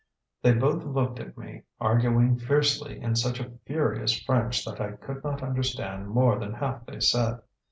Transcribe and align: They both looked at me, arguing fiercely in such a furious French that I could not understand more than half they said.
They 0.41 0.53
both 0.53 0.83
looked 0.83 1.19
at 1.19 1.37
me, 1.37 1.61
arguing 1.79 2.39
fiercely 2.39 2.99
in 2.99 3.15
such 3.15 3.39
a 3.39 3.51
furious 3.67 4.19
French 4.23 4.65
that 4.65 4.81
I 4.81 4.93
could 4.93 5.23
not 5.23 5.43
understand 5.43 6.07
more 6.07 6.39
than 6.39 6.53
half 6.55 6.87
they 6.87 6.99
said. 6.99 7.39